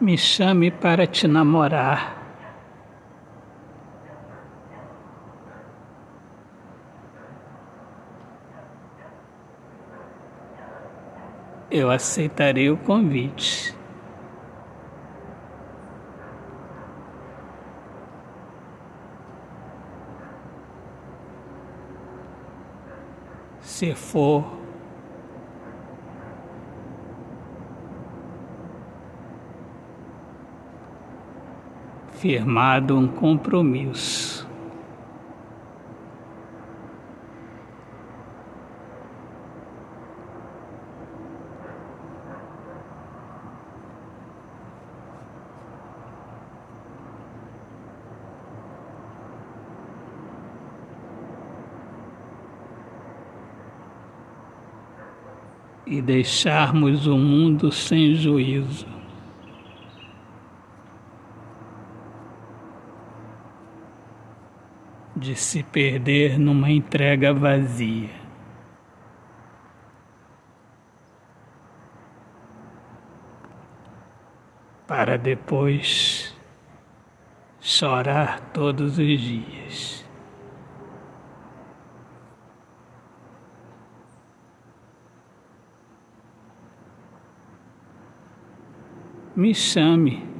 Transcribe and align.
Me 0.00 0.16
chame 0.16 0.70
para 0.70 1.06
te 1.06 1.28
namorar. 1.28 2.22
Eu 11.70 11.90
aceitarei 11.90 12.70
o 12.70 12.76
convite. 12.76 13.74
Se 23.60 23.94
for 23.94 24.63
firmado 32.24 32.96
um 32.96 33.06
compromisso. 33.06 34.48
E 55.86 56.00
deixarmos 56.00 57.06
o 57.06 57.18
mundo 57.18 57.70
sem 57.70 58.14
juízo. 58.14 59.03
De 65.16 65.36
se 65.36 65.62
perder 65.62 66.38
numa 66.38 66.70
entrega 66.70 67.32
vazia. 67.32 68.10
Para 74.86 75.16
depois 75.16 76.36
chorar 77.60 78.40
todos 78.52 78.98
os 78.98 79.20
dias. 79.20 80.04
Me 89.36 89.52
chame. 89.52 90.33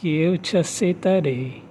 Que 0.00 0.08
eu 0.16 0.38
te 0.38 0.56
aceitarei. 0.56 1.62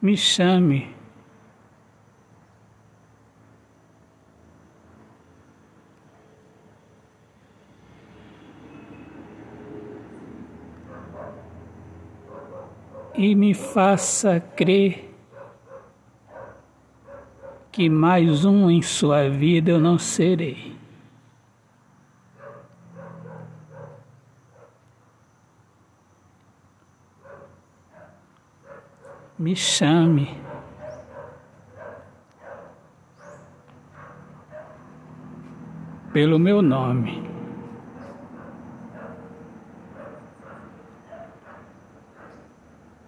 Me 0.00 0.16
chame. 0.16 0.94
E 13.12 13.34
me 13.34 13.54
faça 13.54 14.38
crer 14.38 15.05
que 17.76 17.90
mais 17.90 18.46
um 18.46 18.70
em 18.70 18.80
sua 18.80 19.28
vida 19.28 19.70
eu 19.70 19.78
não 19.78 19.98
serei. 19.98 20.74
Me 29.38 29.54
chame. 29.54 30.40
Pelo 36.14 36.38
meu 36.38 36.62
nome. 36.62 37.28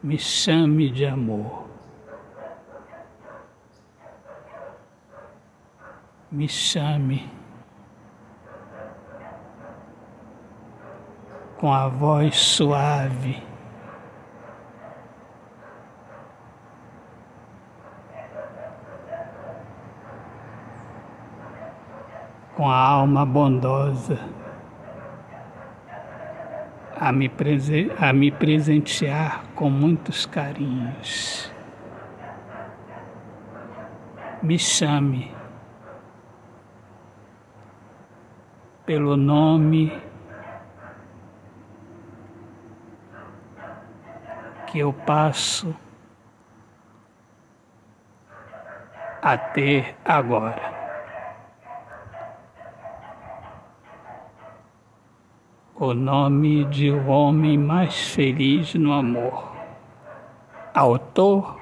Me 0.02 0.18
chame 0.18 0.90
de 0.90 1.06
amor. 1.06 1.67
Me 6.30 6.48
chame 6.48 7.30
com 11.58 11.72
a 11.72 11.88
voz 11.88 12.36
suave. 12.36 13.42
Com 22.54 22.68
a 22.68 22.76
alma 22.76 23.24
bondosa 23.24 24.18
a 27.00 27.12
me, 27.12 27.30
a 27.98 28.12
me 28.12 28.30
presentear 28.32 29.44
com 29.54 29.70
muitos 29.70 30.26
carinhos. 30.26 31.52
Me 34.42 34.58
chame 34.58 35.37
pelo 38.88 39.18
nome 39.18 39.92
que 44.66 44.78
eu 44.78 44.94
passo 44.94 45.76
a 49.20 49.36
ter 49.36 49.94
agora. 50.02 50.72
O 55.74 55.92
nome 55.92 56.64
de 56.64 56.90
um 56.90 57.10
homem 57.10 57.58
mais 57.58 58.08
feliz 58.08 58.72
no 58.72 58.94
amor. 58.94 59.54
Autor, 60.72 61.60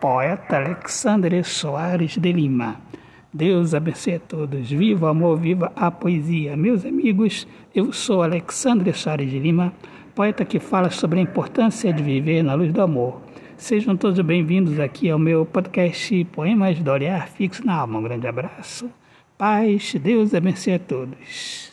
poeta 0.00 0.56
Alexandre 0.56 1.44
Soares 1.44 2.16
de 2.16 2.32
Lima. 2.32 2.80
Deus 3.32 3.72
abençoe 3.72 4.16
a 4.16 4.20
todos. 4.20 4.70
Viva 4.70 5.06
o 5.06 5.08
amor, 5.08 5.38
viva 5.38 5.72
a 5.74 5.90
poesia. 5.90 6.54
Meus 6.54 6.84
amigos, 6.84 7.46
eu 7.74 7.90
sou 7.90 8.22
Alexandre 8.22 8.92
Soares 8.92 9.30
de 9.30 9.38
Lima, 9.38 9.72
poeta 10.14 10.44
que 10.44 10.60
fala 10.60 10.90
sobre 10.90 11.18
a 11.18 11.22
importância 11.22 11.90
de 11.94 12.02
viver 12.02 12.42
na 12.42 12.52
luz 12.52 12.70
do 12.70 12.82
amor. 12.82 13.22
Sejam 13.56 13.96
todos 13.96 14.20
bem-vindos 14.20 14.78
aqui 14.78 15.08
ao 15.08 15.18
meu 15.18 15.46
podcast 15.46 16.24
Poemas 16.26 16.78
do 16.78 16.90
Olhar 16.90 17.26
Fixo 17.28 17.64
na 17.64 17.76
Alma. 17.76 18.00
Um 18.00 18.02
grande 18.02 18.26
abraço. 18.26 18.90
Paz, 19.38 19.94
Deus 19.94 20.34
abençoe 20.34 20.74
a 20.74 20.78
todos. 20.78 21.71